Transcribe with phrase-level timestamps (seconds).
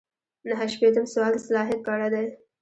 [0.49, 2.25] نهه شپیتم سوال د صلاحیت په اړه دی.